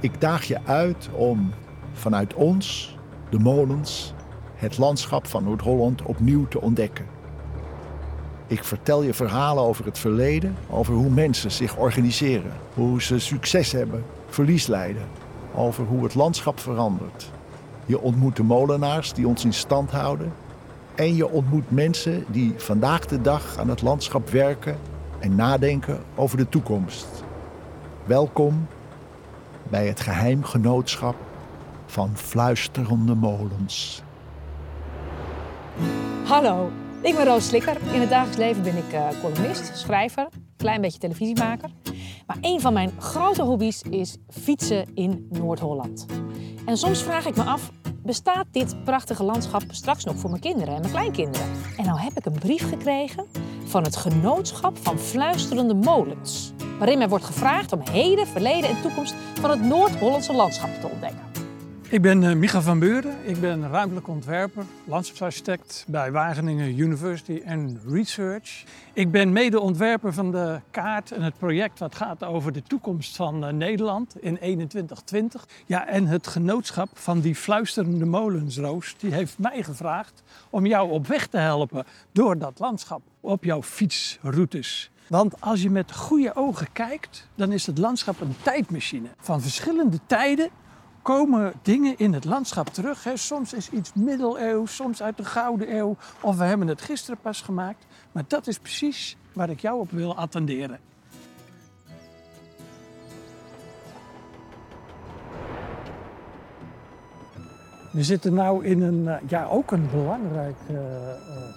[0.00, 1.52] Ik daag je uit om
[1.92, 2.96] vanuit ons,
[3.30, 4.14] de molens,
[4.54, 7.06] het landschap van Noord-Holland opnieuw te ontdekken.
[8.46, 13.72] Ik vertel je verhalen over het verleden, over hoe mensen zich organiseren, hoe ze succes
[13.72, 15.06] hebben, verlies lijden,
[15.54, 17.30] over hoe het landschap verandert.
[17.86, 20.32] Je ontmoet de molenaars die ons in stand houden
[20.94, 24.78] en je ontmoet mensen die vandaag de dag aan het landschap werken
[25.18, 27.24] en nadenken over de toekomst.
[28.04, 28.66] Welkom
[29.68, 31.16] bij het geheimgenootschap
[31.86, 34.02] van fluisterende molens.
[36.24, 36.70] Hallo,
[37.02, 37.76] ik ben Roos Slikker.
[37.92, 41.70] In het dagelijks leven ben ik uh, columnist, schrijver, klein beetje televisiemaker.
[42.26, 46.06] Maar een van mijn grote hobby's is fietsen in Noord-Holland.
[46.66, 47.70] En soms vraag ik me af,
[48.02, 51.46] bestaat dit prachtige landschap straks nog voor mijn kinderen en mijn kleinkinderen?
[51.76, 53.26] En nou heb ik een brief gekregen
[53.68, 56.52] van het Genootschap van Fluisterende Molens.
[56.78, 61.27] Waarin mij wordt gevraagd om heden, verleden en toekomst van het Noord-Hollandse landschap te ontdekken.
[61.90, 63.16] Ik ben uh, Micha van Buren.
[63.22, 68.64] Ik ben ruimtelijk ontwerper, landschapsarchitect bij Wageningen University and Research.
[68.92, 73.44] Ik ben medeontwerper van de kaart en het project wat gaat over de toekomst van
[73.44, 75.48] uh, Nederland in 2120.
[75.66, 81.06] Ja, en het genootschap van die fluisterende molensroos, die heeft mij gevraagd om jou op
[81.06, 84.90] weg te helpen door dat landschap op jouw fietsroutes.
[85.06, 89.98] Want als je met goede ogen kijkt, dan is het landschap een tijdmachine van verschillende
[90.06, 90.50] tijden
[91.14, 93.04] komen dingen in het landschap terug.
[93.04, 93.16] Hè.
[93.16, 95.96] Soms is iets middeleeuws, soms uit de Gouden Eeuw.
[96.20, 97.86] Of we hebben het gisteren pas gemaakt.
[98.12, 100.78] Maar dat is precies waar ik jou op wil attenderen.
[107.90, 110.78] We zitten nu in een, ja, ook een belangrijk uh,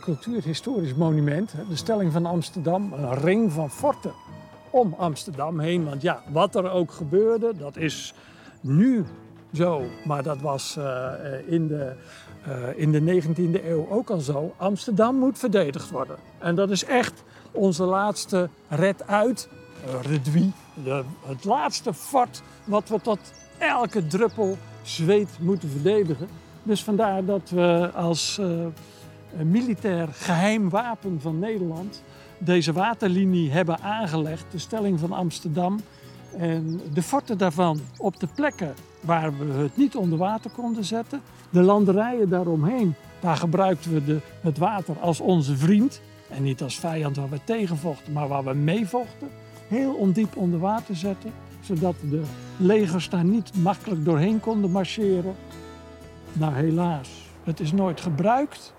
[0.00, 1.54] cultuurhistorisch monument.
[1.68, 4.12] De Stelling van Amsterdam, een ring van forten
[4.70, 5.84] om Amsterdam heen.
[5.84, 8.14] Want ja, wat er ook gebeurde, dat is
[8.60, 9.04] nu
[9.52, 9.84] zo.
[10.04, 11.12] Maar dat was uh,
[11.46, 11.92] in, de,
[12.48, 14.54] uh, in de 19e eeuw ook al zo.
[14.56, 16.16] Amsterdam moet verdedigd worden.
[16.38, 19.48] En dat is echt onze laatste red uit,
[20.02, 20.52] redwie,
[20.84, 23.18] de, het laatste fort wat we tot
[23.58, 26.28] elke druppel zweet moeten verdedigen.
[26.62, 28.40] Dus vandaar dat we als
[29.32, 32.02] militair geheim wapen van Nederland
[32.40, 35.80] deze waterlinie hebben aangelegd, de stelling van Amsterdam.
[36.36, 41.20] En de forten daarvan op de plekken waar we het niet onder water konden zetten.
[41.50, 46.00] De landerijen daaromheen, daar gebruikten we de, het water als onze vriend.
[46.28, 49.28] En niet als vijand waar we tegenvochten, maar waar we meevochten.
[49.68, 52.22] Heel ondiep onder water zetten, zodat de
[52.56, 55.34] legers daar niet makkelijk doorheen konden marcheren.
[56.32, 57.08] Nou helaas,
[57.44, 58.74] het is nooit gebruikt.